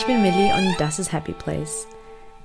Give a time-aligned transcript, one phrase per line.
[0.00, 1.86] ich bin Millie und das ist Happy Place.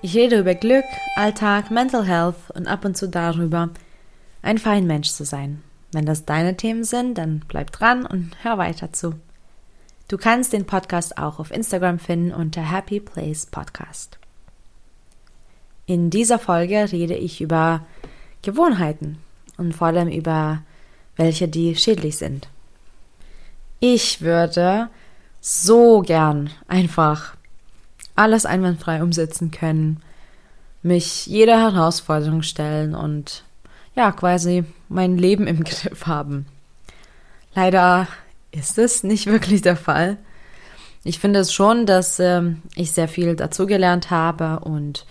[0.01, 0.83] Ich rede über Glück,
[1.15, 3.69] Alltag, Mental Health und ab und zu darüber,
[4.41, 5.63] ein fein Mensch zu sein.
[5.93, 9.13] Wenn das deine Themen sind, dann bleib dran und hör weiter zu.
[10.09, 14.19] Du kannst den Podcast auch auf Instagram finden unter Happy Place Podcast.
[15.85, 17.85] In dieser Folge rede ich über
[18.41, 19.17] Gewohnheiten
[19.55, 20.61] und vor allem über
[21.15, 22.49] welche, die schädlich sind.
[23.79, 24.89] Ich würde
[25.39, 27.35] so gern einfach
[28.15, 30.01] alles einwandfrei umsetzen können,
[30.83, 33.43] mich jeder Herausforderung stellen und
[33.95, 36.45] ja, quasi mein Leben im Griff haben.
[37.53, 38.07] Leider
[38.51, 40.17] ist es nicht wirklich der Fall.
[41.03, 42.41] Ich finde es schon, dass äh,
[42.75, 45.05] ich sehr viel dazugelernt habe und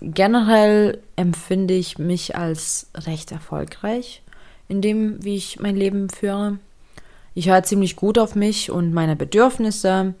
[0.00, 4.22] generell empfinde ich mich als recht erfolgreich
[4.68, 6.58] in dem, wie ich mein Leben führe.
[7.34, 10.14] Ich höre ziemlich gut auf mich und meine Bedürfnisse.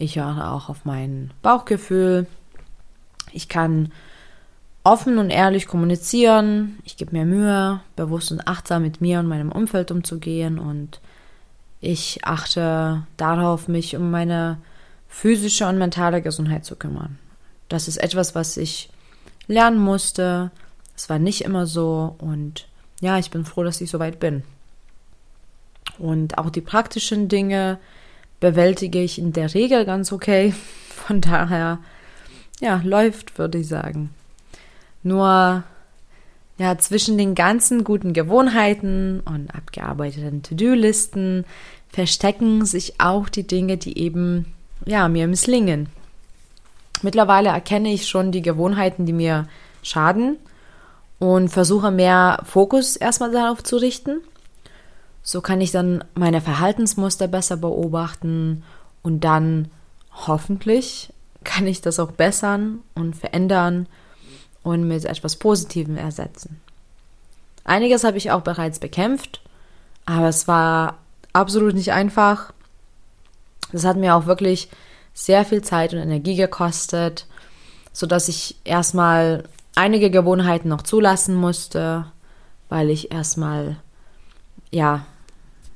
[0.00, 2.26] Ich höre auch auf mein Bauchgefühl.
[3.32, 3.92] Ich kann
[4.82, 6.78] offen und ehrlich kommunizieren.
[6.84, 10.58] Ich gebe mir Mühe, bewusst und achtsam mit mir und meinem Umfeld umzugehen.
[10.58, 11.00] Und
[11.82, 14.56] ich achte darauf, mich um meine
[15.06, 17.18] physische und mentale Gesundheit zu kümmern.
[17.68, 18.88] Das ist etwas, was ich
[19.48, 20.50] lernen musste.
[20.96, 22.16] Es war nicht immer so.
[22.16, 22.68] Und
[23.02, 24.44] ja, ich bin froh, dass ich so weit bin.
[25.98, 27.78] Und auch die praktischen Dinge
[28.40, 30.52] bewältige ich in der Regel ganz okay.
[30.88, 31.78] Von daher,
[32.60, 34.10] ja, läuft, würde ich sagen.
[35.02, 35.62] Nur,
[36.58, 41.44] ja, zwischen den ganzen guten Gewohnheiten und abgearbeiteten To-Do-Listen
[41.88, 44.46] verstecken sich auch die Dinge, die eben,
[44.84, 45.88] ja, mir misslingen.
[47.02, 49.48] Mittlerweile erkenne ich schon die Gewohnheiten, die mir
[49.82, 50.36] schaden
[51.18, 54.20] und versuche mehr Fokus erstmal darauf zu richten.
[55.22, 58.62] So kann ich dann meine Verhaltensmuster besser beobachten
[59.02, 59.70] und dann
[60.26, 61.12] hoffentlich
[61.44, 63.86] kann ich das auch bessern und verändern
[64.62, 66.60] und mit etwas Positivem ersetzen.
[67.64, 69.40] Einiges habe ich auch bereits bekämpft,
[70.06, 70.98] aber es war
[71.32, 72.52] absolut nicht einfach.
[73.72, 74.68] Das hat mir auch wirklich
[75.14, 77.26] sehr viel Zeit und Energie gekostet,
[77.92, 79.44] sodass ich erstmal
[79.74, 82.06] einige Gewohnheiten noch zulassen musste,
[82.68, 83.76] weil ich erstmal
[84.70, 85.06] ja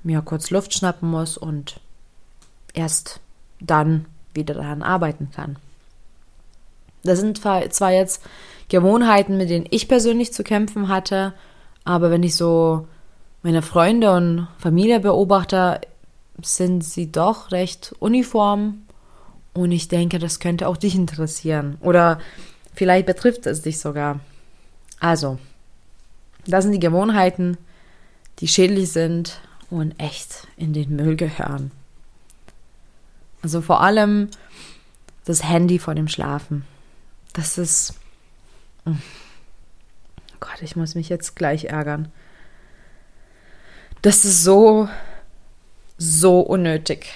[0.04, 1.80] mir kurz Luft schnappen muss und
[2.74, 3.20] erst
[3.60, 5.56] dann wieder daran arbeiten kann.
[7.02, 8.22] Das sind zwar jetzt
[8.68, 11.34] Gewohnheiten, mit denen ich persönlich zu kämpfen hatte,
[11.84, 12.86] aber wenn ich so
[13.42, 15.80] meine Freunde und Familie beobachte,
[16.42, 18.82] sind sie doch recht uniform
[19.52, 22.18] und ich denke, das könnte auch dich interessieren oder
[22.74, 24.20] vielleicht betrifft es dich sogar.
[24.98, 25.38] Also,
[26.46, 27.58] das sind die Gewohnheiten,
[28.38, 29.40] die schädlich sind
[29.74, 31.72] und echt in den Müll gehören.
[33.42, 34.30] Also vor allem
[35.24, 36.64] das Handy vor dem Schlafen.
[37.32, 37.94] Das ist.
[38.86, 38.94] Oh
[40.40, 42.12] Gott, ich muss mich jetzt gleich ärgern.
[44.02, 44.88] Das ist so,
[45.98, 47.06] so unnötig.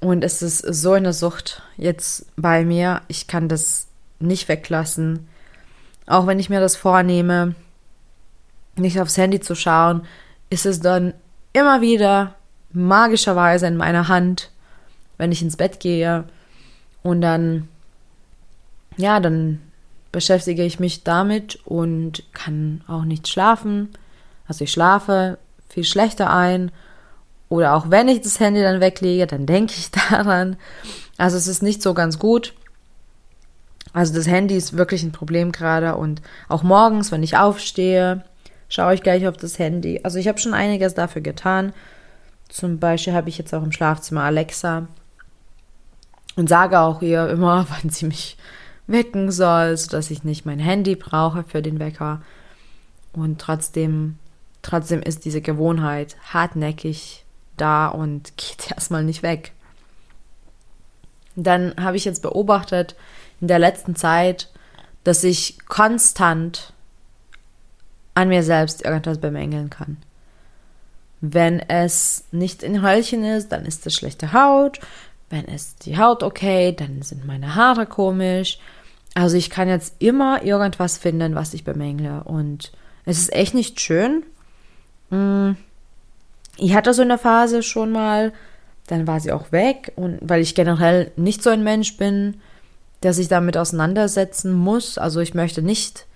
[0.00, 3.02] Und es ist so eine Sucht jetzt bei mir.
[3.08, 5.28] Ich kann das nicht weglassen.
[6.06, 7.54] Auch wenn ich mir das vornehme,
[8.76, 10.06] nicht aufs Handy zu schauen,
[10.50, 11.14] ist es dann
[11.52, 12.34] immer wieder
[12.72, 14.50] magischerweise in meiner Hand,
[15.18, 16.24] wenn ich ins Bett gehe.
[17.02, 17.68] Und dann,
[18.96, 19.60] ja, dann
[20.12, 23.90] beschäftige ich mich damit und kann auch nicht schlafen.
[24.46, 25.38] Also ich schlafe
[25.68, 26.72] viel schlechter ein.
[27.48, 30.56] Oder auch wenn ich das Handy dann weglege, dann denke ich daran.
[31.16, 32.54] Also es ist nicht so ganz gut.
[33.92, 38.24] Also das Handy ist wirklich ein Problem gerade und auch morgens, wenn ich aufstehe,
[38.70, 40.00] schaue ich gleich auf das Handy.
[40.02, 41.74] Also ich habe schon einiges dafür getan.
[42.48, 44.88] Zum Beispiel habe ich jetzt auch im Schlafzimmer Alexa
[46.36, 48.38] und sage auch ihr immer, wann sie mich
[48.86, 52.22] wecken soll, sodass ich nicht mein Handy brauche für den Wecker.
[53.12, 54.18] Und trotzdem,
[54.62, 57.24] trotzdem ist diese Gewohnheit hartnäckig
[57.56, 59.52] da und geht erstmal nicht weg.
[61.36, 62.96] Dann habe ich jetzt beobachtet
[63.40, 64.48] in der letzten Zeit,
[65.04, 66.72] dass ich konstant
[68.20, 69.96] an mir selbst irgendwas bemängeln kann.
[71.20, 74.80] Wenn es nicht in Röllchen ist, dann ist es schlechte Haut.
[75.30, 78.58] Wenn es die Haut okay, dann sind meine Haare komisch.
[79.14, 82.22] Also ich kann jetzt immer irgendwas finden, was ich bemängle.
[82.24, 82.72] Und
[83.04, 84.24] es ist echt nicht schön.
[85.10, 85.52] Mm.
[86.56, 88.32] Ich hatte so eine Phase schon mal,
[88.86, 89.92] dann war sie auch weg.
[89.96, 92.40] Und weil ich generell nicht so ein Mensch bin,
[93.02, 94.98] der sich damit auseinandersetzen muss.
[94.98, 96.06] Also ich möchte nicht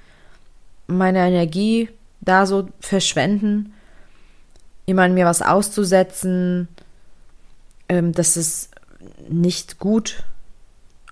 [0.87, 1.89] meine Energie
[2.21, 3.73] da so verschwenden,
[4.87, 6.69] jemandem mir was auszusetzen,
[7.89, 8.71] ähm, das ist
[9.29, 10.25] nicht gut.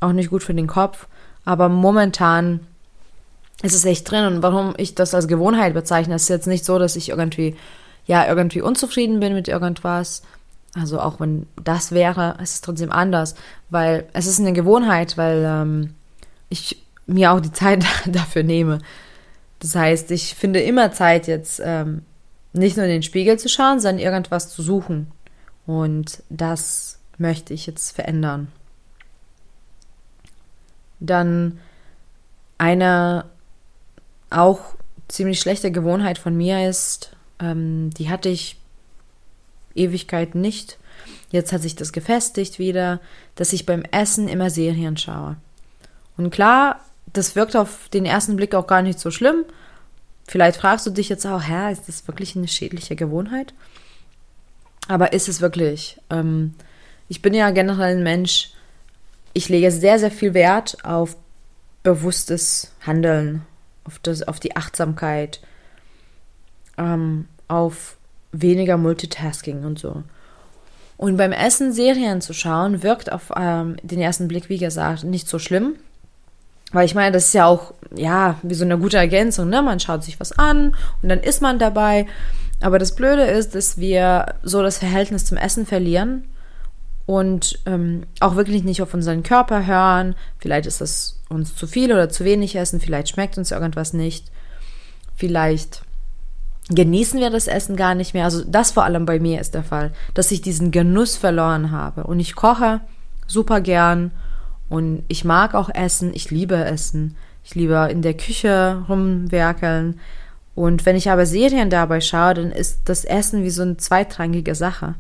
[0.01, 1.07] auch nicht gut für den Kopf.
[1.45, 2.61] Aber momentan
[3.63, 4.25] ist es echt drin.
[4.25, 7.57] Und warum ich das als Gewohnheit bezeichne, ist jetzt nicht so, dass ich irgendwie,
[8.07, 10.23] ja, irgendwie unzufrieden bin mit irgendwas.
[10.75, 13.35] Also auch wenn das wäre, ist es trotzdem anders,
[13.71, 15.95] weil es ist eine Gewohnheit, weil ähm,
[16.49, 18.79] ich mir auch die Zeit dafür nehme.
[19.63, 22.03] Das heißt, ich finde immer Zeit jetzt ähm,
[22.53, 25.13] nicht nur in den Spiegel zu schauen, sondern irgendwas zu suchen.
[25.67, 28.49] Und das möchte ich jetzt verändern.
[30.99, 31.61] Dann
[32.59, 33.27] eine
[34.31, 34.75] auch
[35.07, 38.59] ziemlich schlechte Gewohnheit von mir ist, ähm, die hatte ich
[39.77, 40.77] Ewigkeit nicht.
[41.31, 43.01] Jetzt hat sich das gefestigt wieder,
[43.37, 45.37] dass ich beim Essen immer Serien schaue.
[46.17, 46.81] Und klar,
[47.13, 49.45] das wirkt auf den ersten Blick auch gar nicht so schlimm.
[50.27, 53.55] Vielleicht fragst du dich jetzt auch, hä, ist das wirklich eine schädliche Gewohnheit?
[54.89, 55.99] Aber ist es wirklich?
[56.11, 56.55] Ähm,
[57.09, 58.53] ich bin ja generell ein Mensch,
[59.33, 61.17] ich lege sehr, sehr viel Wert auf
[61.83, 63.43] bewusstes Handeln,
[63.85, 65.41] auf, das, auf die Achtsamkeit,
[66.79, 67.97] ähm, auf
[68.33, 70.03] weniger Multitasking und so.
[70.97, 75.29] Und beim Essen Serien zu schauen, wirkt auf ähm, den ersten Blick, wie gesagt, nicht
[75.29, 75.75] so schlimm.
[76.73, 79.63] Weil ich meine, das ist ja auch, ja, wie so eine gute Ergänzung, ne?
[79.63, 82.07] Man schaut sich was an und dann isst man dabei.
[82.61, 86.25] Aber das Blöde ist, dass wir so das Verhältnis zum Essen verlieren
[87.07, 90.15] und ähm, auch wirklich nicht auf unseren Körper hören.
[90.39, 94.31] Vielleicht ist das uns zu viel oder zu wenig Essen, vielleicht schmeckt uns irgendwas nicht.
[95.17, 95.83] Vielleicht
[96.69, 98.25] genießen wir das Essen gar nicht mehr.
[98.25, 102.05] Also das vor allem bei mir ist der Fall, dass ich diesen Genuss verloren habe.
[102.05, 102.81] Und ich koche
[103.27, 104.13] super gern
[104.73, 107.15] und ich mag auch Essen, ich liebe Essen.
[107.45, 110.01] Ich liebe in der Küche rumwerkeln.
[110.55, 114.55] Und wenn ich aber Serien dabei schaue, dann ist das Essen wie so eine zweitrangige
[114.55, 114.95] Sache.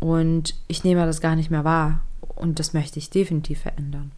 [0.00, 2.02] Und ich nehme das gar nicht mehr wahr.
[2.20, 4.12] Und das möchte ich definitiv verändern.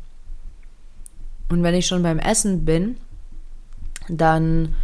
[1.49, 2.97] Und wenn ich schon beim Essen bin,
[4.09, 4.75] dann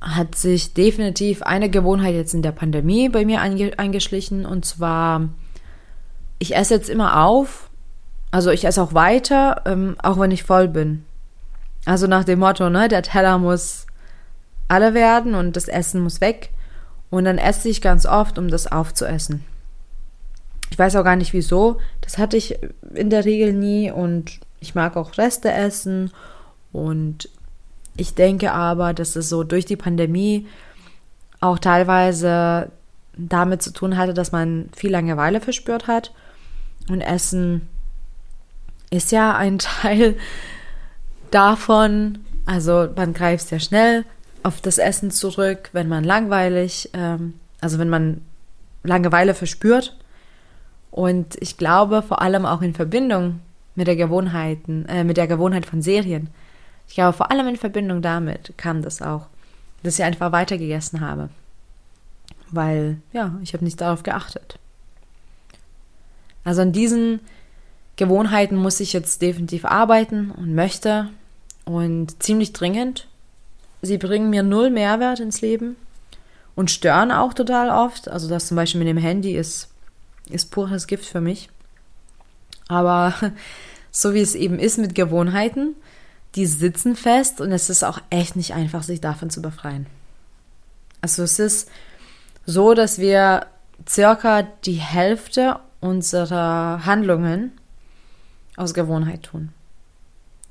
[0.00, 4.44] hat sich definitiv eine Gewohnheit jetzt in der Pandemie bei mir eingeschlichen.
[4.44, 5.28] Und zwar,
[6.40, 7.69] ich esse jetzt immer auf
[8.30, 11.04] also ich esse auch weiter, ähm, auch wenn ich voll bin.
[11.84, 13.86] Also nach dem Motto, ne, der Teller muss
[14.68, 16.50] alle werden und das Essen muss weg.
[17.10, 19.44] Und dann esse ich ganz oft, um das aufzuessen.
[20.70, 21.78] Ich weiß auch gar nicht wieso.
[22.00, 22.58] Das hatte ich
[22.94, 26.12] in der Regel nie und ich mag auch Reste essen.
[26.72, 27.28] Und
[27.96, 30.46] ich denke aber, dass es so durch die Pandemie
[31.40, 32.70] auch teilweise
[33.16, 36.12] damit zu tun hatte, dass man viel Langeweile verspürt hat
[36.88, 37.68] und Essen
[38.90, 40.16] ist ja ein Teil
[41.30, 42.18] davon.
[42.46, 44.04] Also man greift sehr schnell
[44.42, 48.22] auf das Essen zurück, wenn man langweilig, ähm, also wenn man
[48.82, 49.96] Langeweile verspürt.
[50.90, 53.40] Und ich glaube vor allem auch in Verbindung
[53.74, 56.28] mit der Gewohnheiten, äh, mit der Gewohnheit von Serien.
[56.88, 59.26] Ich glaube vor allem in Verbindung damit kam das auch,
[59.82, 61.28] dass ich einfach weitergegessen habe.
[62.50, 64.58] Weil, ja, ich habe nicht darauf geachtet.
[66.42, 67.20] Also an diesen
[68.00, 71.10] Gewohnheiten muss ich jetzt definitiv arbeiten und möchte
[71.66, 73.06] und ziemlich dringend.
[73.82, 75.76] Sie bringen mir null Mehrwert ins Leben
[76.56, 78.08] und stören auch total oft.
[78.08, 79.68] Also das zum Beispiel mit dem Handy ist,
[80.30, 81.50] ist pures Gift für mich.
[82.68, 83.12] Aber
[83.90, 85.74] so wie es eben ist mit Gewohnheiten,
[86.36, 89.84] die sitzen fest und es ist auch echt nicht einfach, sich davon zu befreien.
[91.02, 91.70] Also es ist
[92.46, 93.44] so, dass wir
[93.86, 97.59] circa die Hälfte unserer Handlungen
[98.60, 99.50] aus Gewohnheit tun.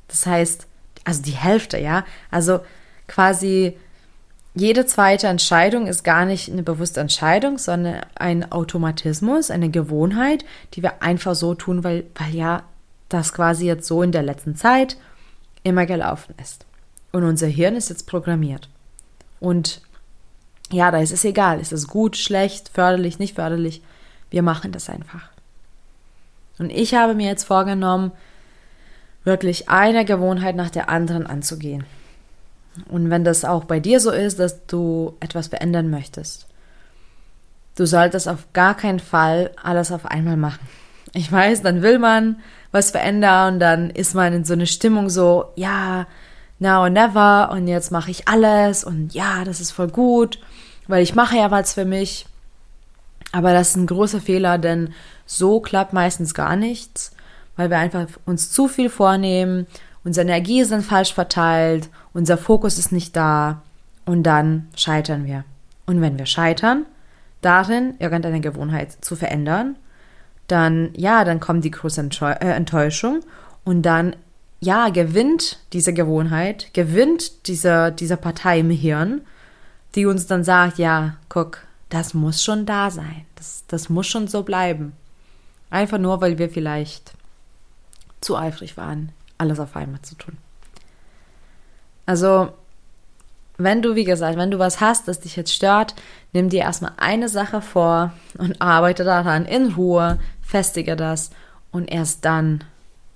[0.08, 0.68] Das heißt,
[1.06, 2.06] also die Hälfte, ja.
[2.32, 2.60] Also
[3.08, 3.78] quasi
[4.56, 10.84] jede zweite Entscheidung ist gar nicht eine bewusste Entscheidung, sondern ein Automatismus, eine Gewohnheit, die
[10.84, 12.63] wir einfach so tun, weil, weil ja
[13.10, 14.98] das quasi jetzt so in der letzten Zeit
[15.63, 16.66] immer gelaufen ist.
[17.12, 18.70] Und unser Hirn ist jetzt programmiert.
[19.39, 19.82] Und
[20.72, 23.82] ja, da ist es egal, ist es gut, schlecht, förderlich, nicht förderlich.
[24.30, 25.30] Wir machen das einfach.
[26.60, 28.12] Und ich habe mir jetzt vorgenommen,
[29.24, 31.86] wirklich eine Gewohnheit nach der anderen anzugehen.
[32.88, 36.48] Und wenn das auch bei dir so ist, dass du etwas verändern möchtest,
[37.75, 40.68] du solltest auf gar keinen Fall alles auf einmal machen.
[41.13, 42.38] Ich weiß, dann will man
[42.72, 46.06] was verändern und dann ist man in so eine Stimmung so, ja,
[46.60, 50.39] now or never und jetzt mache ich alles und ja, das ist voll gut,
[50.88, 52.28] weil ich mache ja was für mich.
[53.32, 54.94] Aber das ist ein großer Fehler, denn
[55.30, 57.12] so klappt meistens gar nichts,
[57.56, 59.68] weil wir einfach uns zu viel vornehmen,
[60.04, 63.62] unsere Energie ist falsch verteilt, unser Fokus ist nicht da
[64.06, 65.44] und dann scheitern wir.
[65.86, 66.86] Und wenn wir scheitern,
[67.42, 69.76] darin irgendeine Gewohnheit zu verändern,
[70.48, 73.20] dann ja, dann kommt die große äh, Enttäuschung
[73.64, 74.16] Und dann,
[74.60, 79.22] ja, gewinnt diese Gewohnheit, gewinnt diese, diese Partei im Hirn,
[79.94, 81.60] die uns dann sagt, ja, guck,
[81.90, 83.26] das muss schon da sein.
[83.36, 84.94] Das, das muss schon so bleiben.
[85.70, 87.14] Einfach nur, weil wir vielleicht
[88.22, 90.38] zu eifrig waren, alles auf einmal zu tun.
[92.06, 92.50] Also,
[93.58, 95.94] wenn du, wie gesagt, wenn du was hast, das dich jetzt stört,
[96.34, 101.30] nimm dir erstmal eine Sache vor und arbeite daran in Ruhe, festige das
[101.72, 102.64] und erst dann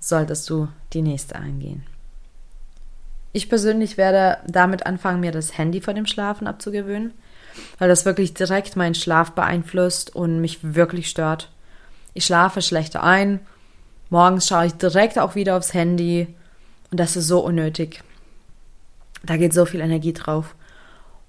[0.00, 1.84] solltest du die nächste angehen.
[3.32, 7.12] Ich persönlich werde damit anfangen, mir das Handy vor dem Schlafen abzugewöhnen,
[7.78, 11.50] weil das wirklich direkt meinen Schlaf beeinflusst und mich wirklich stört.
[12.14, 13.40] Ich schlafe schlechter ein,
[14.08, 16.34] morgens schaue ich direkt auch wieder aufs Handy
[16.90, 18.02] und das ist so unnötig.
[19.24, 20.54] Da geht so viel Energie drauf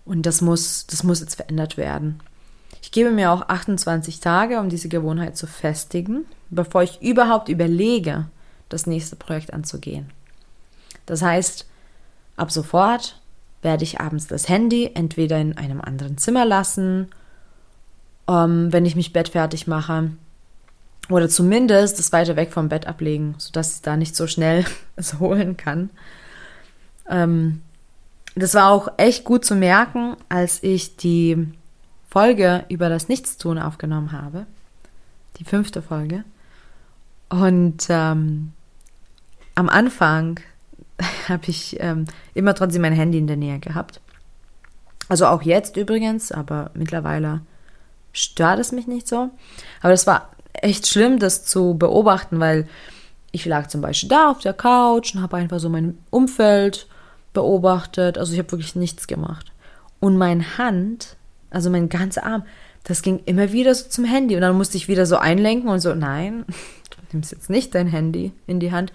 [0.05, 2.21] und das muss, das muss jetzt verändert werden.
[2.81, 8.27] Ich gebe mir auch 28 Tage, um diese Gewohnheit zu festigen, bevor ich überhaupt überlege,
[8.69, 10.11] das nächste Projekt anzugehen.
[11.05, 11.65] Das heißt,
[12.37, 13.19] Ab sofort
[13.61, 17.07] werde ich abends das Handy entweder in einem anderen Zimmer lassen,
[18.27, 20.11] ähm, wenn ich mich bettfertig mache,
[21.09, 25.19] oder zumindest das weiter weg vom Bett ablegen, sodass ich da nicht so schnell es
[25.19, 25.89] holen kann.
[27.09, 27.61] Ähm,
[28.35, 31.47] das war auch echt gut zu merken, als ich die
[32.09, 34.45] Folge über das Nichtstun aufgenommen habe.
[35.37, 36.23] Die fünfte Folge.
[37.29, 38.53] Und ähm,
[39.55, 40.39] am Anfang
[41.29, 44.01] habe ich ähm, immer trotzdem mein Handy in der Nähe gehabt.
[45.07, 47.41] Also auch jetzt übrigens, aber mittlerweile
[48.11, 49.29] stört es mich nicht so.
[49.81, 52.67] Aber das war echt schlimm, das zu beobachten, weil
[53.31, 56.87] ich lag zum Beispiel da auf der Couch und habe einfach so mein Umfeld
[57.33, 58.17] beobachtet.
[58.17, 59.51] Also ich habe wirklich nichts gemacht.
[59.99, 61.17] Und meine Hand,
[61.49, 62.43] also mein ganzer Arm,
[62.85, 64.35] das ging immer wieder so zum Handy.
[64.35, 66.45] Und dann musste ich wieder so einlenken und so, nein,
[66.89, 68.93] du nimmst jetzt nicht dein Handy in die Hand.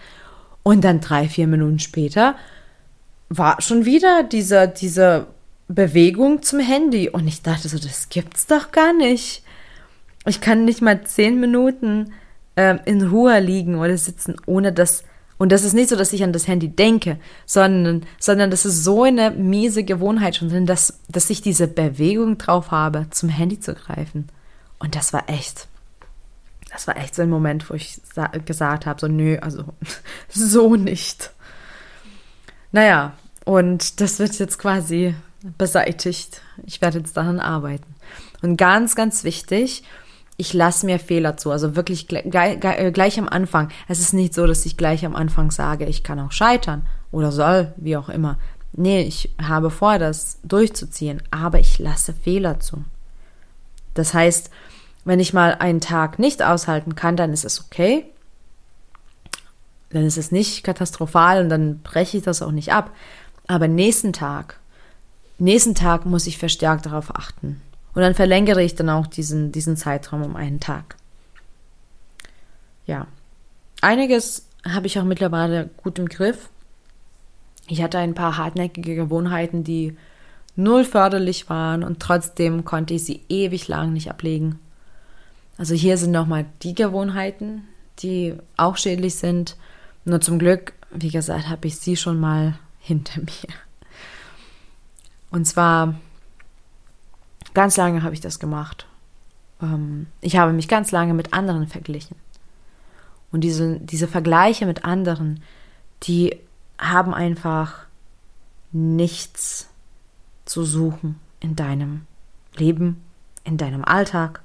[0.63, 2.35] Und dann drei, vier Minuten später
[3.29, 5.27] war schon wieder diese, diese
[5.69, 7.09] Bewegung zum Handy.
[7.09, 9.43] Und ich dachte so, das gibt's doch gar nicht.
[10.27, 12.13] Ich kann nicht mal zehn Minuten
[12.57, 15.05] äh, in Ruhe liegen oder sitzen, ohne dass.
[15.39, 18.85] Und das ist nicht so, dass ich an das Handy denke, sondern, sondern das ist
[18.85, 23.59] so eine miese Gewohnheit schon drin, dass, dass ich diese Bewegung drauf habe, zum Handy
[23.59, 24.29] zu greifen.
[24.79, 25.67] Und das war echt
[26.71, 28.01] das war echt so ein Moment, wo ich
[28.45, 29.65] gesagt habe, so nö, also
[30.29, 31.31] so nicht.
[32.73, 35.15] Naja, und das wird jetzt quasi
[35.59, 36.43] beseitigt.
[36.65, 37.95] Ich werde jetzt daran arbeiten.
[38.43, 39.83] Und ganz, ganz wichtig,
[40.41, 41.51] ich lasse mir Fehler zu.
[41.51, 43.69] Also wirklich gleich, äh, gleich, am Anfang.
[43.89, 47.31] Es ist nicht so, dass ich gleich am Anfang sage, ich kann auch scheitern oder
[47.31, 48.39] soll, wie auch immer.
[48.73, 52.85] Nee, ich habe vor, das durchzuziehen, aber ich lasse Fehler zu.
[53.93, 54.51] Das heißt,
[55.05, 58.07] wenn ich mal einen Tag nicht aushalten kann, dann ist es okay.
[59.91, 62.93] Dann ist es nicht katastrophal und dann breche ich das auch nicht ab.
[63.47, 64.59] Aber nächsten Tag,
[65.39, 67.61] nächsten Tag muss ich verstärkt darauf achten.
[67.95, 70.97] Und dann verlängere ich dann auch diesen, diesen Zeitraum um einen Tag.
[72.87, 73.07] Ja.
[73.81, 76.51] Einiges habe ich auch mittlerweile gut im Griff.
[77.67, 79.97] Ich hatte ein paar hartnäckige Gewohnheiten, die
[80.57, 84.59] null förderlich waren und trotzdem konnte ich sie ewig lang nicht ablegen.
[85.57, 87.65] Also hier sind nochmal die Gewohnheiten,
[88.01, 89.57] die auch schädlich sind.
[90.05, 93.55] Nur zum Glück, wie gesagt, habe ich sie schon mal hinter mir.
[95.31, 95.95] Und zwar,
[97.55, 98.87] ganz lange habe ich das gemacht.
[99.63, 102.17] Ähm, ich habe mich ganz lange mit anderen verglichen.
[103.33, 105.43] Und diese, diese Vergleiche mit anderen,
[106.03, 106.37] die
[106.79, 107.87] haben einfach
[108.73, 109.69] nichts
[110.45, 112.07] zu suchen in deinem
[112.57, 113.03] Leben,
[113.45, 114.43] in deinem Alltag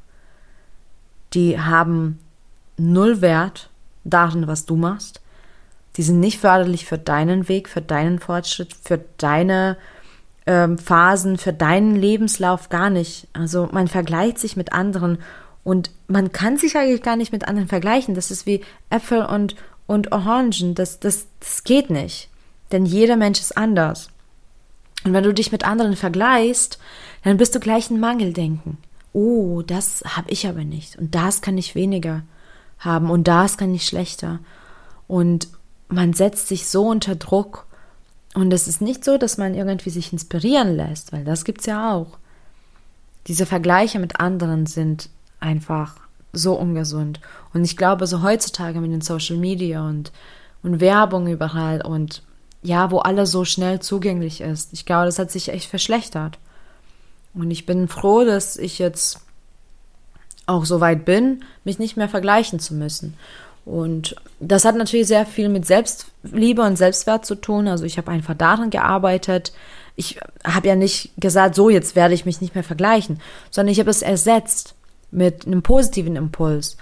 [1.35, 2.19] die haben
[2.77, 3.69] null Wert
[4.03, 5.21] darin, was du machst.
[5.97, 9.77] Die sind nicht förderlich für deinen Weg, für deinen Fortschritt, für deine
[10.45, 13.27] ähm, Phasen, für deinen Lebenslauf gar nicht.
[13.33, 15.19] Also man vergleicht sich mit anderen
[15.63, 18.15] und man kann sich eigentlich gar nicht mit anderen vergleichen.
[18.15, 19.55] Das ist wie Äpfel und,
[19.87, 20.75] und Orangen.
[20.75, 22.29] Das, das, das geht nicht.
[22.71, 24.09] Denn jeder Mensch ist anders.
[25.03, 26.79] Und wenn du dich mit anderen vergleichst,
[27.23, 28.77] dann bist du gleich ein Mangeldenken
[29.15, 32.23] oh, das habe ich aber nicht und das kann ich weniger
[32.77, 34.39] haben und das kann ich schlechter.
[35.07, 35.47] Und
[35.87, 37.65] man setzt sich so unter Druck
[38.35, 41.67] und es ist nicht so, dass man irgendwie sich inspirieren lässt, weil das gibt es
[41.67, 42.17] ja auch.
[43.27, 45.95] Diese Vergleiche mit anderen sind einfach
[46.33, 47.21] so ungesund.
[47.53, 50.11] Und ich glaube, so heutzutage mit den Social Media und,
[50.63, 52.23] und Werbung überall und
[52.61, 56.37] ja, wo alles so schnell zugänglich ist, ich glaube, das hat sich echt verschlechtert.
[57.33, 59.19] Und ich bin froh, dass ich jetzt
[60.45, 63.15] auch so weit bin, mich nicht mehr vergleichen zu müssen.
[63.65, 67.67] Und das hat natürlich sehr viel mit Selbstliebe und Selbstwert zu tun.
[67.67, 69.53] Also ich habe einfach daran gearbeitet.
[69.95, 73.19] Ich habe ja nicht gesagt, so jetzt werde ich mich nicht mehr vergleichen,
[73.49, 74.75] sondern ich habe es ersetzt
[75.09, 76.77] mit einem positiven Impuls,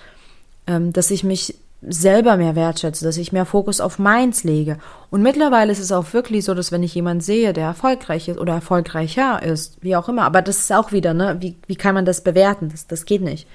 [0.68, 1.56] ähm, dass ich mich
[1.88, 4.78] selber mehr wertschätze, dass ich mehr Fokus auf meins lege.
[5.10, 8.40] Und mittlerweile ist es auch wirklich so, dass wenn ich jemanden sehe, der erfolgreich ist
[8.40, 11.96] oder erfolgreicher ist, wie auch immer, aber das ist auch wieder, ne, wie, wie kann
[11.96, 12.70] man das bewerten?
[12.70, 13.48] Das, das geht nicht.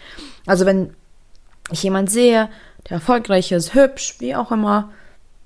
[0.46, 0.90] Also wenn
[1.70, 2.48] ich jemanden sehe,
[2.88, 4.90] der erfolgreich ist, hübsch, wie auch immer,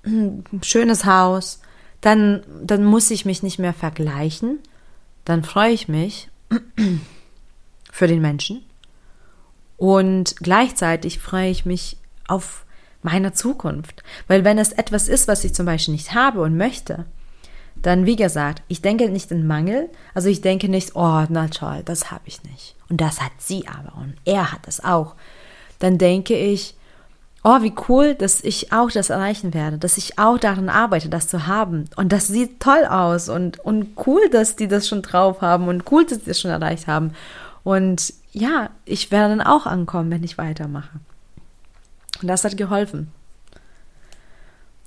[0.62, 1.60] schönes Haus,
[2.00, 4.58] dann, dann muss ich mich nicht mehr vergleichen,
[5.24, 6.28] dann freue ich mich
[7.92, 8.64] für den Menschen
[9.76, 11.96] und gleichzeitig freue ich mich
[12.28, 12.64] auf
[13.02, 14.02] meiner Zukunft.
[14.28, 17.04] Weil wenn es etwas ist, was ich zum Beispiel nicht habe und möchte,
[17.74, 19.90] dann, wie gesagt, ich denke nicht in Mangel.
[20.14, 22.76] Also ich denke nicht, oh, na toll, das habe ich nicht.
[22.88, 25.16] Und das hat sie aber und er hat es auch.
[25.80, 26.76] Dann denke ich,
[27.44, 31.28] oh, wie cool, dass ich auch das erreichen werde, dass ich auch daran arbeite, das
[31.28, 31.86] zu haben.
[31.96, 35.90] Und das sieht toll aus und, und cool, dass die das schon drauf haben und
[35.90, 37.12] cool, dass die das schon erreicht haben.
[37.64, 41.00] Und ja, ich werde dann auch ankommen, wenn ich weitermache.
[42.20, 43.10] Und das hat geholfen.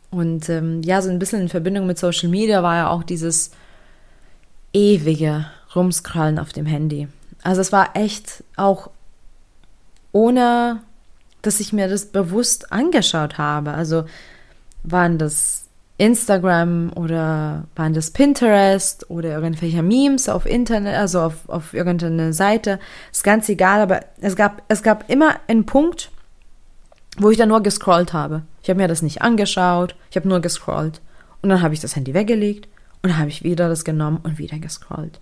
[0.10, 3.52] Und ähm, ja, so ein bisschen in Verbindung mit Social Media war ja auch dieses
[4.72, 5.46] ewige
[5.76, 7.10] Rumscrollen auf dem Handy.
[7.44, 8.90] Also es war echt auch
[10.14, 10.82] ohne,
[11.46, 13.74] dass ich mir das bewusst angeschaut habe.
[13.74, 14.06] Also
[14.84, 15.66] waren das
[15.98, 22.80] Instagram oder waren das Pinterest oder irgendwelche Memes auf Internet, also auf, auf irgendeine Seite.
[23.12, 26.12] Ist ganz egal, aber es gab, es gab immer einen Punkt,
[27.18, 28.42] wo ich dann nur gescrollt habe.
[28.62, 31.00] Ich habe mir das nicht angeschaut, ich habe nur gescrollt.
[31.42, 32.68] Und dann habe ich das Handy weggelegt
[33.04, 35.20] und habe ich wieder das genommen und wieder gescrollt.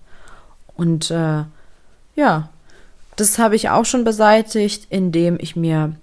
[0.75, 1.43] Und äh,
[2.15, 2.49] ja,
[3.15, 5.93] das habe ich auch schon beseitigt, indem ich mir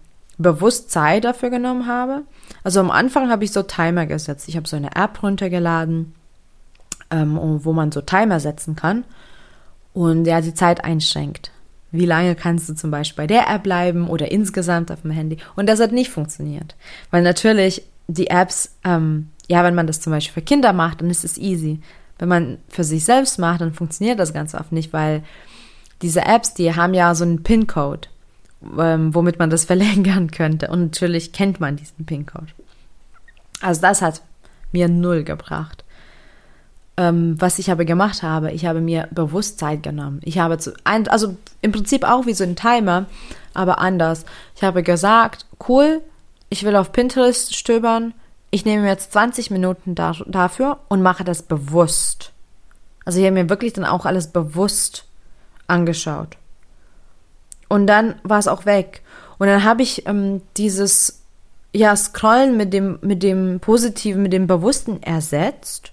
[0.42, 2.22] bewusst Zeit dafür genommen habe.
[2.64, 4.48] Also am Anfang habe ich so Timer gesetzt.
[4.48, 6.14] Ich habe so eine App runtergeladen,
[7.10, 9.04] ähm, wo man so Timer setzen kann
[9.92, 11.50] und ja die Zeit einschränkt.
[11.92, 15.38] Wie lange kannst du zum Beispiel bei der App bleiben oder insgesamt auf dem Handy?
[15.56, 16.76] Und das hat nicht funktioniert.
[17.10, 21.10] Weil natürlich die Apps, ähm, ja, wenn man das zum Beispiel für Kinder macht, dann
[21.10, 21.80] ist es easy.
[22.18, 25.22] Wenn man für sich selbst macht, dann funktioniert das ganz oft nicht, weil
[26.02, 28.08] diese Apps, die haben ja so einen PIN-Code,
[28.78, 30.68] ähm, womit man das verlängern könnte.
[30.68, 32.52] Und natürlich kennt man diesen PIN-Code.
[33.60, 34.22] Also das hat
[34.72, 35.84] mir null gebracht.
[36.96, 40.20] Ähm, was ich aber gemacht habe, ich habe mir bewusst Zeit genommen.
[40.22, 43.06] Ich habe zu, ein, also im Prinzip auch wie so ein Timer,
[43.54, 44.24] aber anders.
[44.56, 46.02] Ich habe gesagt, cool,
[46.48, 48.12] ich will auf Pinterest stöbern.
[48.50, 52.32] Ich nehme mir jetzt 20 Minuten da, dafür und mache das bewusst.
[53.04, 55.04] Also ich habe mir wirklich dann auch alles bewusst
[55.68, 56.36] angeschaut.
[57.70, 59.00] Und dann war es auch weg.
[59.38, 61.22] Und dann habe ich ähm, dieses
[61.72, 65.92] ja Scrollen mit dem mit dem positiven, mit dem Bewussten ersetzt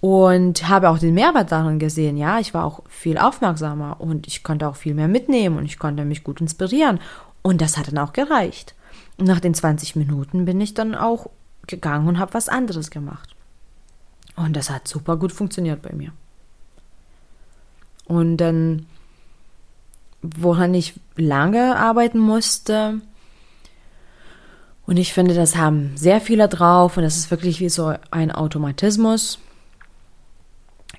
[0.00, 2.16] und habe auch den Mehrwert darin gesehen.
[2.16, 5.78] Ja, ich war auch viel aufmerksamer und ich konnte auch viel mehr mitnehmen und ich
[5.78, 7.00] konnte mich gut inspirieren.
[7.42, 8.74] Und das hat dann auch gereicht.
[9.18, 11.28] Und nach den 20 Minuten bin ich dann auch
[11.66, 13.34] gegangen und habe was anderes gemacht.
[14.36, 16.12] Und das hat super gut funktioniert bei mir.
[18.06, 18.86] Und dann,
[20.22, 23.00] woran ich lange arbeiten musste,
[24.86, 28.30] und ich finde, das haben sehr viele drauf und das ist wirklich wie so ein
[28.30, 29.38] Automatismus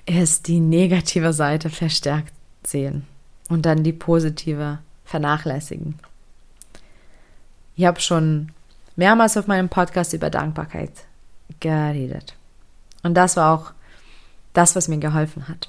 [0.06, 2.32] ist die negative Seite verstärkt
[2.66, 3.06] sehen
[3.48, 5.98] und dann die positive vernachlässigen.
[7.76, 8.52] Ich habe schon
[8.96, 10.90] mehrmals auf meinem Podcast über Dankbarkeit
[11.60, 12.34] geredet.
[13.02, 13.72] Und das war auch
[14.52, 15.68] das, was mir geholfen hat.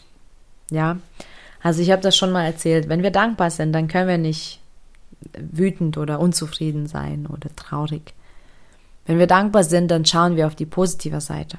[0.69, 0.97] Ja,
[1.65, 2.89] also ich habe das schon mal erzählt.
[2.89, 4.59] Wenn wir dankbar sind, dann können wir nicht
[5.35, 8.13] wütend oder unzufrieden sein oder traurig.
[9.07, 11.57] Wenn wir dankbar sind, dann schauen wir auf die positive Seite.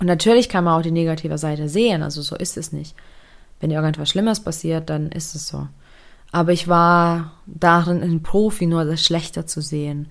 [0.00, 2.96] Und natürlich kann man auch die negative Seite sehen, also so ist es nicht.
[3.60, 5.68] Wenn irgendwas Schlimmes passiert, dann ist es so.
[6.32, 10.10] Aber ich war darin ein Profi, nur das Schlechte zu sehen.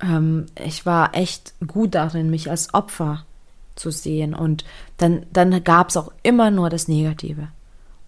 [0.00, 3.24] Ähm, ich war echt gut darin, mich als Opfer
[3.74, 4.32] zu sehen.
[4.32, 4.64] Und
[4.98, 7.48] dann, dann gab es auch immer nur das Negative.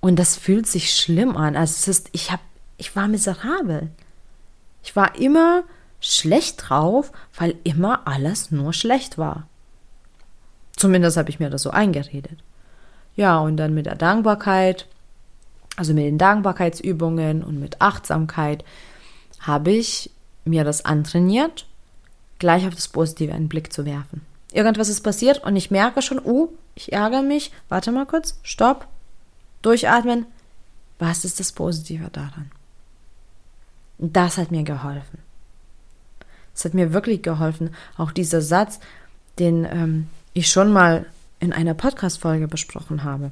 [0.03, 1.57] Und das fühlt sich schlimm an.
[1.57, 2.41] Also es ist, ich hab,
[2.77, 3.89] ich war miserabel.
[4.83, 5.63] Ich war immer
[6.01, 9.47] schlecht drauf, weil immer alles nur schlecht war.
[10.77, 12.41] Zumindest habe ich mir das so eingeredet.
[13.15, 14.89] Ja, und dann mit der Dankbarkeit,
[15.77, 18.65] also mit den Dankbarkeitsübungen und mit Achtsamkeit,
[19.39, 20.11] habe ich
[20.45, 21.67] mir das antrainiert,
[22.41, 24.23] gleich auf das Positive einen Blick zu werfen.
[24.53, 27.53] Irgendwas ist passiert und ich merke schon, uh, ich ärgere mich.
[27.69, 28.89] Warte mal kurz, stopp,
[29.63, 30.27] durchatmen.
[30.99, 32.51] Was ist das Positive daran?
[33.99, 35.19] Das hat mir geholfen.
[36.55, 37.75] Es hat mir wirklich geholfen.
[37.97, 38.79] Auch dieser Satz,
[39.39, 41.07] den ähm, ich schon mal
[41.41, 43.31] in einer Podcast-Folge besprochen habe.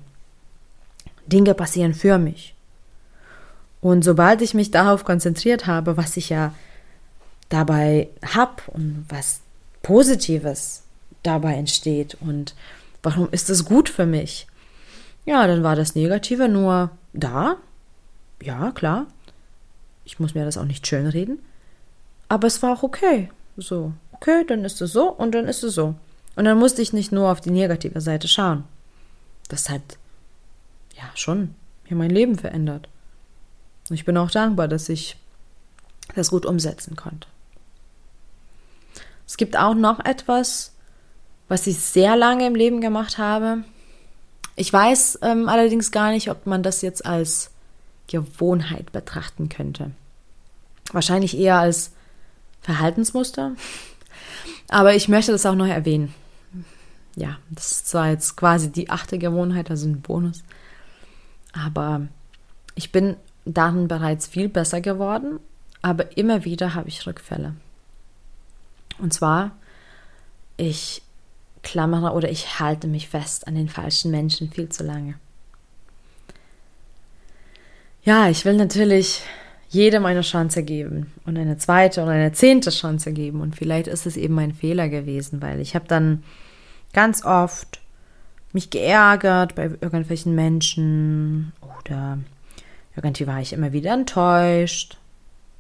[1.27, 2.55] Dinge passieren für mich.
[3.81, 6.55] Und sobald ich mich darauf konzentriert habe, was ich ja
[7.49, 9.41] dabei habe und was
[9.83, 10.83] Positives
[11.23, 12.55] dabei entsteht und
[13.03, 14.47] warum ist das gut für mich,
[15.25, 17.57] ja, dann war das Negative nur da.
[18.43, 19.07] Ja, klar.
[20.05, 21.39] Ich muss mir das auch nicht schönreden.
[22.29, 23.31] Aber es war auch okay.
[23.57, 25.95] So, okay, dann ist es so und dann ist es so.
[26.37, 28.65] Und dann musste ich nicht nur auf die negative Seite schauen.
[29.49, 29.83] Das hat
[30.97, 31.55] ja schon
[31.89, 32.89] mir mein Leben verändert.
[33.89, 35.17] Und ich bin auch dankbar, dass ich
[36.15, 37.27] das gut umsetzen konnte.
[39.27, 40.73] Es gibt auch noch etwas,
[41.49, 43.65] was ich sehr lange im Leben gemacht habe.
[44.61, 47.51] Ich weiß ähm, allerdings gar nicht, ob man das jetzt als
[48.09, 49.93] Gewohnheit betrachten könnte.
[50.93, 51.93] Wahrscheinlich eher als
[52.61, 53.53] Verhaltensmuster.
[54.69, 56.15] Aber ich möchte das auch noch erwähnen.
[57.17, 60.43] Ja, das ist zwar jetzt quasi die achte Gewohnheit, also ein Bonus.
[61.55, 62.03] Aber
[62.75, 65.41] ich bin dann bereits viel besser geworden,
[65.81, 67.55] aber immer wieder habe ich Rückfälle.
[68.99, 69.53] Und zwar,
[70.59, 71.01] ich
[71.63, 75.15] klammere oder ich halte mich fest an den falschen Menschen viel zu lange.
[78.03, 79.23] Ja, ich will natürlich
[79.69, 83.41] jedem eine Chance geben und eine zweite und eine zehnte Chance geben.
[83.41, 86.25] Und vielleicht ist es eben ein Fehler gewesen, weil ich habe dann
[86.93, 87.81] ganz oft
[88.53, 92.19] mich geärgert bei irgendwelchen Menschen oder
[92.97, 94.99] irgendwie war ich immer wieder enttäuscht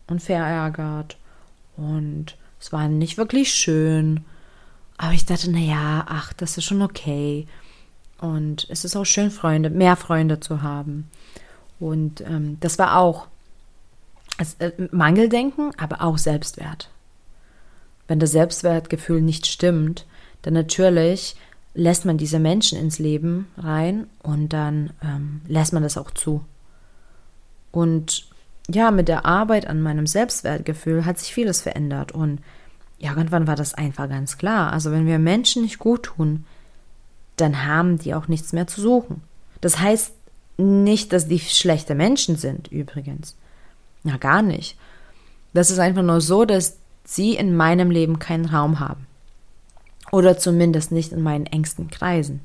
[0.09, 1.17] und verärgert
[1.77, 4.25] und es war nicht wirklich schön.
[5.03, 7.47] Aber ich dachte, naja, ach, das ist schon okay.
[8.19, 11.11] Und es ist auch schön, Freunde, mehr Freunde zu haben.
[11.79, 13.27] Und ähm, das war auch
[14.37, 16.91] also, äh, Mangeldenken, aber auch Selbstwert.
[18.09, 20.05] Wenn das Selbstwertgefühl nicht stimmt,
[20.43, 21.35] dann natürlich
[21.73, 26.45] lässt man diese Menschen ins Leben rein und dann ähm, lässt man das auch zu.
[27.73, 28.29] Und
[28.69, 32.41] ja, mit der Arbeit an meinem Selbstwertgefühl hat sich vieles verändert und
[33.01, 34.73] irgendwann war das einfach ganz klar.
[34.73, 36.45] Also wenn wir Menschen nicht gut tun,
[37.37, 39.23] dann haben die auch nichts mehr zu suchen.
[39.61, 40.13] Das heißt
[40.59, 43.37] nicht, dass die schlechte Menschen sind, übrigens.
[44.05, 44.77] Ja, gar nicht.
[45.53, 49.07] Das ist einfach nur so, dass sie in meinem Leben keinen Raum haben.
[50.13, 52.41] Oder zumindest nicht in meinen engsten Kreisen.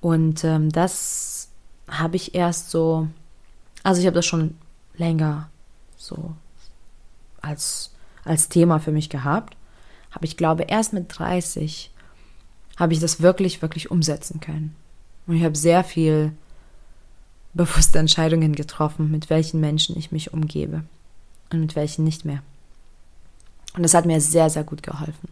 [0.00, 1.48] Und ähm, das
[1.88, 3.08] habe ich erst so,
[3.82, 4.56] also ich habe das schon
[4.96, 5.48] länger
[5.96, 6.34] so
[7.40, 7.92] als,
[8.24, 9.56] als Thema für mich gehabt.
[10.12, 11.90] Aber ich glaube, erst mit 30
[12.76, 14.74] habe ich das wirklich, wirklich umsetzen können.
[15.26, 16.32] Und ich habe sehr viel
[17.54, 20.84] bewusste Entscheidungen getroffen, mit welchen Menschen ich mich umgebe
[21.50, 22.42] und mit welchen nicht mehr.
[23.74, 25.28] Und das hat mir sehr, sehr gut geholfen.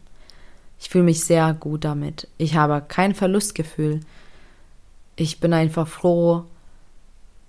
[0.78, 2.28] Ich fühle mich sehr gut damit.
[2.38, 4.00] Ich habe kein Verlustgefühl.
[5.16, 6.44] Ich bin einfach froh,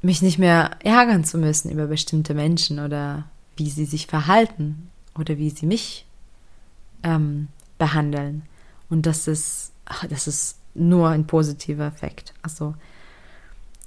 [0.02, 3.26] mich nicht mehr ärgern zu müssen über bestimmte Menschen oder
[3.56, 6.06] wie sie sich verhalten oder wie sie mich
[7.04, 7.48] ähm,
[7.78, 8.44] behandeln.
[8.90, 12.34] Und das ist, ach, das ist nur ein positiver Effekt.
[12.42, 12.76] Also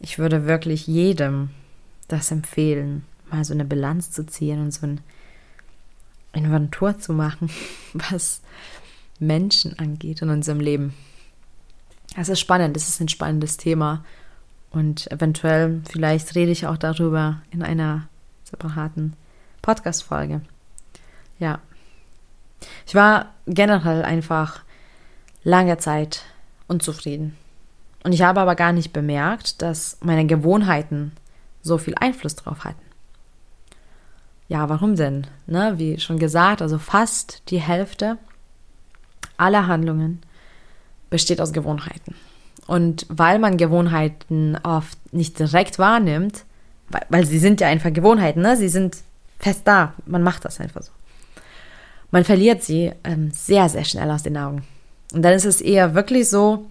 [0.01, 1.51] ich würde wirklich jedem
[2.09, 5.01] das empfehlen, mal so eine Bilanz zu ziehen und so ein
[6.33, 7.51] Inventur zu machen,
[7.95, 8.43] was
[9.19, 10.95] Menschen angeht in unserem Leben.
[12.17, 14.05] Es ist spannend, es ist ein spannendes Thema
[14.71, 18.09] und eventuell, vielleicht rede ich auch darüber in einer
[18.45, 19.15] separaten
[19.63, 20.43] Podcast-Folge.
[21.45, 21.59] Ja.
[22.87, 24.63] Ich war generell einfach
[25.43, 26.23] lange Zeit
[26.69, 27.37] unzufrieden.
[28.03, 31.13] Und ich habe aber gar nicht bemerkt, dass meine Gewohnheiten
[31.61, 32.81] so viel Einfluss drauf hatten.
[34.49, 35.27] Ja, warum denn?
[35.47, 38.17] Ne, wie schon gesagt, also fast die Hälfte
[39.37, 40.23] aller Handlungen
[41.11, 42.15] besteht aus Gewohnheiten.
[42.67, 46.47] Und weil man Gewohnheiten oft nicht direkt wahrnimmt,
[46.89, 48.57] weil, weil sie sind ja einfach Gewohnheiten, ne?
[48.57, 48.97] sie sind
[49.39, 50.93] fest da, man macht das einfach so.
[52.15, 54.63] Man verliert sie ähm, sehr, sehr schnell aus den Augen.
[55.13, 56.67] Und dann ist es eher wirklich so,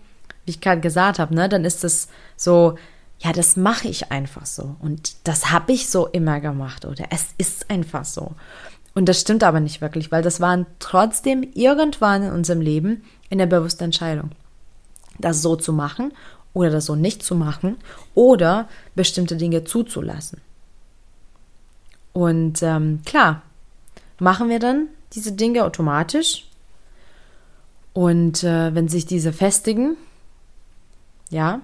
[0.46, 1.50] wie ich gerade gesagt habe, ne?
[1.50, 2.78] dann ist es so,
[3.20, 4.78] ja, das mache ich einfach so.
[4.80, 8.32] Und das habe ich so immer gemacht oder es ist einfach so.
[8.96, 13.46] Und das stimmt aber nicht wirklich, weil das waren trotzdem irgendwann in unserem Leben eine
[13.46, 14.30] bewusste Entscheidung.
[15.20, 16.14] Das so zu machen
[16.54, 17.76] oder das so nicht zu machen
[18.16, 20.40] oder bestimmte Dinge zuzulassen.
[22.14, 23.42] Und ähm, klar,
[24.20, 26.46] machen wir dann diese Dinge automatisch.
[27.94, 29.98] Und äh, wenn sich diese festigen,
[31.30, 31.62] ja,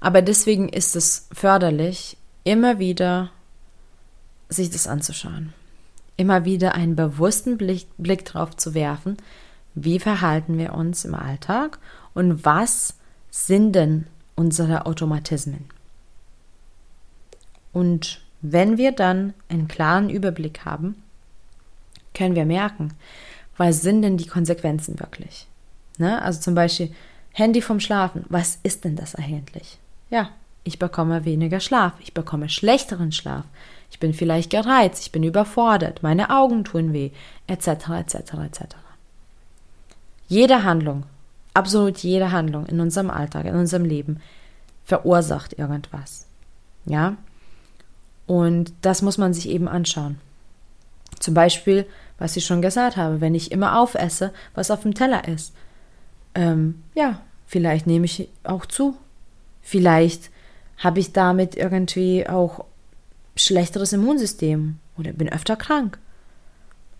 [0.00, 3.30] aber deswegen ist es förderlich, immer wieder
[4.48, 5.54] sich das anzuschauen
[6.16, 9.16] immer wieder einen bewussten Blick, Blick drauf zu werfen,
[9.74, 11.78] wie verhalten wir uns im Alltag
[12.14, 12.94] und was
[13.30, 15.64] sind denn unsere Automatismen.
[17.72, 21.02] Und wenn wir dann einen klaren Überblick haben,
[22.14, 22.94] können wir merken,
[23.56, 25.46] was sind denn die Konsequenzen wirklich?
[25.98, 26.20] Ne?
[26.22, 26.92] Also zum Beispiel
[27.32, 28.24] Handy vom Schlafen.
[28.28, 29.78] Was ist denn das eigentlich?
[30.10, 30.30] Ja,
[30.64, 33.44] ich bekomme weniger Schlaf, ich bekomme schlechteren Schlaf,
[33.90, 37.10] ich bin vielleicht gereizt, ich bin überfordert, meine Augen tun weh,
[37.46, 37.68] etc.,
[38.00, 38.76] etc., etc.
[40.28, 41.04] Jede Handlung,
[41.54, 44.20] absolut jede Handlung in unserem Alltag, in unserem Leben
[44.84, 46.26] verursacht irgendwas.
[46.84, 47.16] Ja?
[48.26, 50.18] Und das muss man sich eben anschauen.
[51.22, 51.86] Zum Beispiel,
[52.18, 55.54] was ich schon gesagt habe, wenn ich immer aufesse, was auf dem Teller ist.
[56.34, 58.96] Ähm, ja, vielleicht nehme ich auch zu.
[59.60, 60.30] Vielleicht
[60.78, 62.64] habe ich damit irgendwie auch
[63.36, 65.98] schlechteres Immunsystem oder bin öfter krank.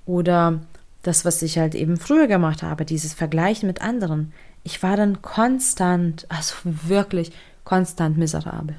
[0.07, 0.61] Oder
[1.03, 4.33] das, was ich halt eben früher gemacht habe, dieses Vergleichen mit anderen.
[4.63, 7.33] Ich war dann konstant, also wirklich
[7.65, 8.77] konstant miserabel.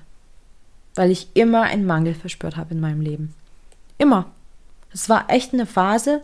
[0.95, 3.33] Weil ich immer einen Mangel verspürt habe in meinem Leben.
[3.97, 4.31] Immer.
[4.93, 6.21] Es war echt eine Phase,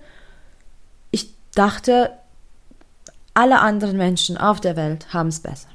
[1.12, 2.12] ich dachte,
[3.34, 5.70] alle anderen Menschen auf der Welt haben es besser.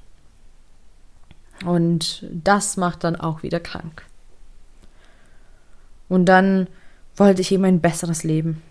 [1.64, 4.04] Und das macht dann auch wieder krank.
[6.08, 6.68] Und dann
[7.16, 8.62] wollte ich eben ein besseres Leben.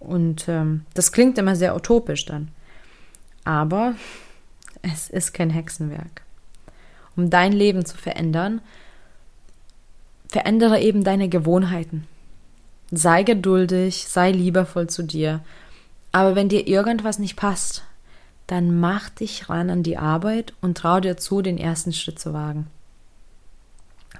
[0.00, 2.48] Und ähm, das klingt immer sehr utopisch dann.
[3.44, 3.94] Aber
[4.82, 6.22] es ist kein Hexenwerk.
[7.16, 8.60] Um dein Leben zu verändern,
[10.28, 12.06] verändere eben deine Gewohnheiten.
[12.90, 15.40] Sei geduldig, sei liebevoll zu dir.
[16.12, 17.84] Aber wenn dir irgendwas nicht passt,
[18.46, 22.32] dann mach dich ran an die Arbeit und trau dir zu, den ersten Schritt zu
[22.32, 22.66] wagen.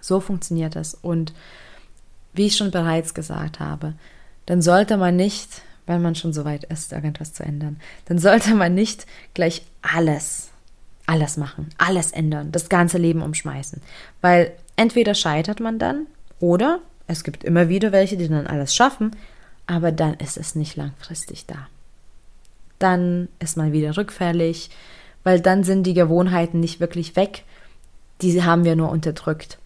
[0.01, 0.95] So funktioniert das.
[0.95, 1.33] Und
[2.35, 3.95] wie ich schon bereits gesagt habe,
[4.47, 8.55] dann sollte man nicht, wenn man schon so weit ist, irgendwas zu ändern, dann sollte
[8.55, 10.51] man nicht gleich alles,
[11.07, 13.81] alles machen, alles ändern, das ganze Leben umschmeißen.
[14.21, 16.07] Weil entweder scheitert man dann
[16.39, 19.17] oder es gibt immer wieder welche, die dann alles schaffen,
[19.67, 21.67] aber dann ist es nicht langfristig da
[22.79, 24.71] dann ist man wieder rückfällig,
[25.25, 27.45] weil dann sind die Gewohnheiten nicht wirklich weg,
[28.23, 29.59] die haben wir nur unterdrückt.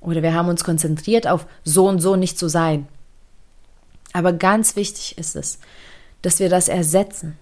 [0.00, 2.86] Oder wir haben uns konzentriert auf so und so nicht zu sein.
[4.12, 5.58] Aber ganz wichtig ist es,
[6.22, 7.36] dass wir das ersetzen.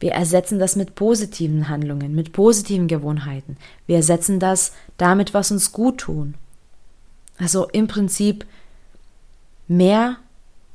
[0.00, 3.56] Wir ersetzen das mit positiven Handlungen, mit positiven Gewohnheiten.
[3.86, 6.34] Wir ersetzen das damit, was uns gut tun.
[7.38, 8.46] Also im Prinzip
[9.66, 10.16] mehr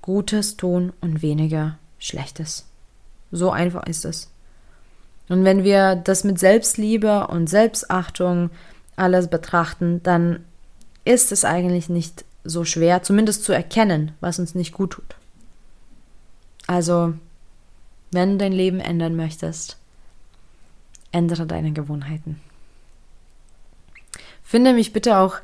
[0.02, 2.66] Gutes tun und weniger Schlechtes.
[3.32, 4.30] So einfach ist es.
[5.28, 8.50] Und wenn wir das mit Selbstliebe und Selbstachtung
[8.96, 10.44] alles betrachten, dann
[11.06, 15.16] ist es eigentlich nicht so schwer, zumindest zu erkennen, was uns nicht gut tut.
[16.66, 17.14] Also,
[18.12, 19.78] wenn du dein Leben ändern möchtest,
[21.12, 22.40] ändere deine Gewohnheiten.
[24.44, 25.38] Finde mich bitte auch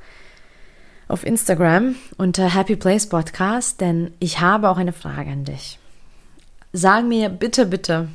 [1.08, 5.80] auf Instagram unter Happy Place Podcast, denn ich habe auch eine Frage an dich.
[6.74, 8.10] Sag mir bitte, bitte,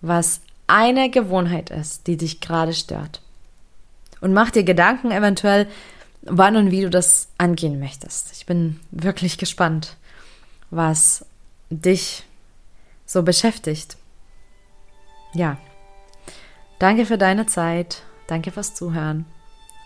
[0.00, 3.20] was eine Gewohnheit ist, die dich gerade stört.
[4.20, 5.66] Und mach dir Gedanken eventuell,
[6.22, 8.32] wann und wie du das angehen möchtest.
[8.32, 9.96] Ich bin wirklich gespannt,
[10.70, 11.24] was
[11.70, 12.24] dich
[13.06, 13.96] so beschäftigt.
[15.34, 15.58] Ja,
[16.78, 19.26] danke für deine Zeit, danke fürs Zuhören